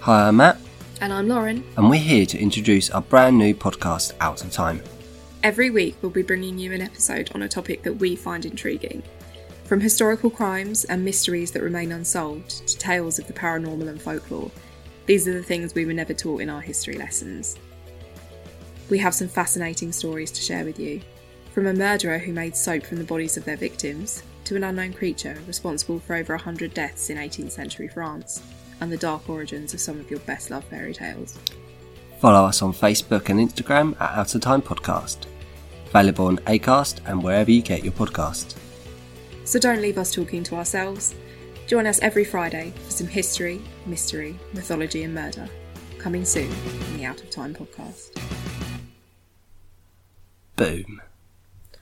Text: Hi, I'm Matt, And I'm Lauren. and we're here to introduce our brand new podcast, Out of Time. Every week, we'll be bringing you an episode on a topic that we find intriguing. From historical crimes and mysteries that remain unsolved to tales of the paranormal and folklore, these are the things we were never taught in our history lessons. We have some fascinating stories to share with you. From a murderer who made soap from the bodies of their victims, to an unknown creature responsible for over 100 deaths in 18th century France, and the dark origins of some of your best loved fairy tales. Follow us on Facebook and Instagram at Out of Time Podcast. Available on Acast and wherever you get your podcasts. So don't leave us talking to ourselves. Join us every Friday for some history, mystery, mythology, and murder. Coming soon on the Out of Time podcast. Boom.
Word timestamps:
Hi, 0.00 0.28
I'm 0.28 0.36
Matt, 0.36 0.58
And 1.00 1.12
I'm 1.12 1.28
Lauren. 1.28 1.64
and 1.76 1.90
we're 1.90 2.00
here 2.00 2.26
to 2.26 2.38
introduce 2.38 2.90
our 2.90 3.02
brand 3.02 3.38
new 3.38 3.54
podcast, 3.54 4.12
Out 4.20 4.42
of 4.44 4.50
Time. 4.50 4.82
Every 5.42 5.70
week, 5.70 5.96
we'll 6.02 6.10
be 6.10 6.22
bringing 6.22 6.58
you 6.58 6.72
an 6.72 6.80
episode 6.80 7.30
on 7.34 7.42
a 7.42 7.48
topic 7.48 7.82
that 7.82 7.94
we 7.94 8.16
find 8.16 8.44
intriguing. 8.44 9.02
From 9.64 9.80
historical 9.80 10.30
crimes 10.30 10.84
and 10.84 11.04
mysteries 11.04 11.50
that 11.52 11.62
remain 11.62 11.92
unsolved 11.92 12.66
to 12.68 12.78
tales 12.78 13.18
of 13.18 13.26
the 13.26 13.32
paranormal 13.32 13.88
and 13.88 14.00
folklore, 14.00 14.50
these 15.06 15.28
are 15.28 15.34
the 15.34 15.42
things 15.42 15.74
we 15.74 15.84
were 15.86 15.92
never 15.92 16.14
taught 16.14 16.40
in 16.42 16.48
our 16.50 16.60
history 16.60 16.96
lessons. 16.96 17.56
We 18.90 18.98
have 18.98 19.14
some 19.14 19.28
fascinating 19.28 19.92
stories 19.92 20.30
to 20.32 20.40
share 20.42 20.64
with 20.64 20.78
you. 20.78 21.00
From 21.58 21.66
a 21.66 21.74
murderer 21.74 22.18
who 22.18 22.32
made 22.32 22.54
soap 22.54 22.84
from 22.84 22.98
the 22.98 23.04
bodies 23.04 23.36
of 23.36 23.44
their 23.44 23.56
victims, 23.56 24.22
to 24.44 24.54
an 24.54 24.62
unknown 24.62 24.92
creature 24.92 25.36
responsible 25.44 25.98
for 25.98 26.14
over 26.14 26.34
100 26.34 26.72
deaths 26.72 27.10
in 27.10 27.16
18th 27.16 27.50
century 27.50 27.88
France, 27.88 28.40
and 28.80 28.92
the 28.92 28.96
dark 28.96 29.28
origins 29.28 29.74
of 29.74 29.80
some 29.80 29.98
of 29.98 30.08
your 30.08 30.20
best 30.20 30.52
loved 30.52 30.68
fairy 30.68 30.94
tales. 30.94 31.36
Follow 32.20 32.44
us 32.44 32.62
on 32.62 32.72
Facebook 32.72 33.28
and 33.28 33.40
Instagram 33.40 34.00
at 34.00 34.16
Out 34.16 34.36
of 34.36 34.40
Time 34.40 34.62
Podcast. 34.62 35.26
Available 35.88 36.26
on 36.26 36.36
Acast 36.46 37.00
and 37.06 37.24
wherever 37.24 37.50
you 37.50 37.60
get 37.60 37.82
your 37.82 37.92
podcasts. 37.92 38.56
So 39.42 39.58
don't 39.58 39.82
leave 39.82 39.98
us 39.98 40.14
talking 40.14 40.44
to 40.44 40.54
ourselves. 40.54 41.16
Join 41.66 41.88
us 41.88 41.98
every 42.02 42.24
Friday 42.24 42.72
for 42.84 42.92
some 42.92 43.08
history, 43.08 43.60
mystery, 43.84 44.38
mythology, 44.52 45.02
and 45.02 45.12
murder. 45.12 45.48
Coming 45.98 46.24
soon 46.24 46.52
on 46.52 46.96
the 46.98 47.04
Out 47.04 47.20
of 47.20 47.30
Time 47.30 47.52
podcast. 47.52 48.16
Boom. 50.54 51.02